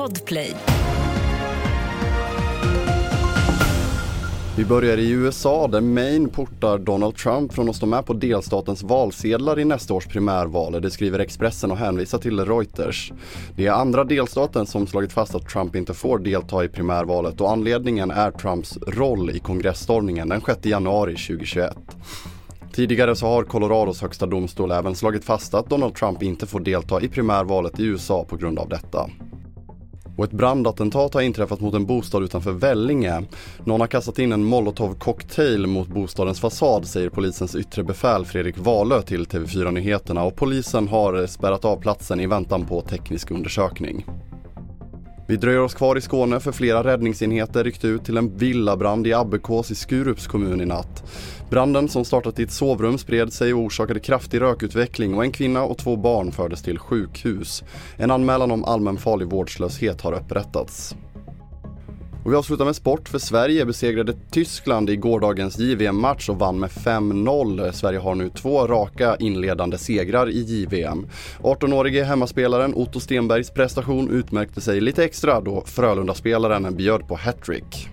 Podplay. 0.00 0.54
Vi 4.56 4.64
börjar 4.64 4.98
i 4.98 5.10
USA 5.10 5.68
där 5.68 5.80
Maine 5.80 6.28
portar 6.28 6.78
Donald 6.78 7.16
Trump 7.16 7.52
från 7.52 7.68
att 7.68 7.76
stå 7.76 7.86
med 7.86 8.06
på 8.06 8.12
delstatens 8.12 8.82
valsedlar 8.82 9.58
i 9.58 9.64
nästa 9.64 9.94
års 9.94 10.06
primärval. 10.06 10.82
Det 10.82 10.90
skriver 10.90 11.18
Expressen 11.18 11.70
och 11.70 11.76
hänvisar 11.76 12.18
till 12.18 12.44
Reuters. 12.44 13.12
Det 13.56 13.66
är 13.66 13.72
andra 13.72 14.04
delstaten 14.04 14.66
som 14.66 14.86
slagit 14.86 15.12
fast 15.12 15.34
att 15.34 15.48
Trump 15.48 15.76
inte 15.76 15.94
får 15.94 16.18
delta 16.18 16.64
i 16.64 16.68
primärvalet 16.68 17.40
och 17.40 17.50
anledningen 17.50 18.10
är 18.10 18.30
Trumps 18.30 18.78
roll 18.86 19.30
i 19.30 19.38
kongressstormningen 19.38 20.28
den 20.28 20.40
6 20.40 20.66
januari 20.66 21.16
2021. 21.16 21.76
Tidigare 22.72 23.16
så 23.16 23.26
har 23.26 23.42
Colorados 23.42 24.02
högsta 24.02 24.26
domstol 24.26 24.70
även 24.70 24.94
slagit 24.94 25.24
fast 25.24 25.54
att 25.54 25.70
Donald 25.70 25.94
Trump 25.94 26.22
inte 26.22 26.46
får 26.46 26.60
delta 26.60 27.00
i 27.00 27.08
primärvalet 27.08 27.80
i 27.80 27.84
USA 27.84 28.24
på 28.24 28.36
grund 28.36 28.58
av 28.58 28.68
detta. 28.68 29.10
Och 30.20 30.26
ett 30.26 30.32
brandattentat 30.32 31.14
har 31.14 31.20
inträffat 31.20 31.60
mot 31.60 31.74
en 31.74 31.86
bostad 31.86 32.22
utanför 32.22 32.52
Vellinge. 32.52 33.22
Någon 33.64 33.80
har 33.80 33.86
kastat 33.86 34.18
in 34.18 34.32
en 34.32 34.44
molotovcocktail 34.44 35.66
mot 35.66 35.88
bostadens 35.88 36.40
fasad 36.40 36.86
säger 36.86 37.08
polisens 37.08 37.54
yttre 37.54 37.82
befäl 37.82 38.24
Fredrik 38.24 38.58
Wahlöö 38.58 39.02
till 39.02 39.26
TV4 39.26 39.70
Nyheterna 39.70 40.24
och 40.24 40.36
polisen 40.36 40.88
har 40.88 41.26
spärrat 41.26 41.64
av 41.64 41.76
platsen 41.76 42.20
i 42.20 42.26
väntan 42.26 42.66
på 42.66 42.80
teknisk 42.80 43.30
undersökning. 43.30 44.06
Vi 45.30 45.36
dröjer 45.36 45.60
oss 45.60 45.74
kvar 45.74 45.98
i 45.98 46.00
Skåne 46.00 46.40
för 46.40 46.52
flera 46.52 46.84
räddningsenheter 46.84 47.64
ryckte 47.64 47.86
ut 47.86 48.04
till 48.04 48.16
en 48.16 48.36
villabrand 48.36 49.06
i 49.06 49.12
Abbekås 49.12 49.70
i 49.70 49.74
Skurups 49.74 50.26
kommun 50.26 50.60
i 50.60 50.64
natt. 50.64 51.04
Branden 51.50 51.88
som 51.88 52.04
startat 52.04 52.38
i 52.38 52.42
ett 52.42 52.50
sovrum 52.50 52.98
spred 52.98 53.32
sig 53.32 53.54
och 53.54 53.60
orsakade 53.60 54.00
kraftig 54.00 54.40
rökutveckling 54.40 55.14
och 55.14 55.24
en 55.24 55.32
kvinna 55.32 55.62
och 55.62 55.78
två 55.78 55.96
barn 55.96 56.32
fördes 56.32 56.62
till 56.62 56.78
sjukhus. 56.78 57.64
En 57.96 58.10
anmälan 58.10 58.50
om 58.50 58.64
allmänfarlig 58.64 59.28
vårdslöshet 59.28 60.00
har 60.00 60.12
upprättats. 60.12 60.94
Och 62.24 62.32
vi 62.32 62.36
avslutar 62.36 62.64
med 62.64 62.76
sport 62.76 63.08
för 63.08 63.18
Sverige 63.18 63.64
besegrade 63.64 64.14
Tyskland 64.30 64.90
i 64.90 64.96
gårdagens 64.96 65.58
JVM-match 65.58 66.28
och 66.28 66.38
vann 66.38 66.58
med 66.58 66.70
5-0. 66.70 67.72
Sverige 67.72 67.98
har 67.98 68.14
nu 68.14 68.30
två 68.30 68.66
raka 68.66 69.16
inledande 69.16 69.78
segrar 69.78 70.30
i 70.30 70.40
JVM. 70.40 71.06
18-årige 71.38 72.04
hemmaspelaren 72.04 72.74
Otto 72.74 73.00
Stenbergs 73.00 73.50
prestation 73.50 74.10
utmärkte 74.10 74.60
sig 74.60 74.80
lite 74.80 75.04
extra 75.04 75.40
då 75.40 75.64
Frölunda-spelaren 75.66 76.76
bjöd 76.76 77.08
på 77.08 77.16
hattrick. 77.16 77.88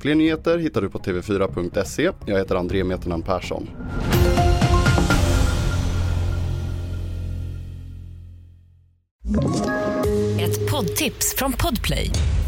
Fler 0.00 0.14
nyheter 0.14 0.58
hittar 0.58 0.82
du 0.82 0.88
på 0.88 0.98
tv4.se. 0.98 2.10
Jag 2.26 2.38
heter 2.38 2.54
André 2.54 2.84
Meternan 2.84 3.22
Persson. 3.22 3.68
Ett 10.40 10.70
poddtips 10.70 11.34
från 11.36 11.52
Podplay. 11.52 12.10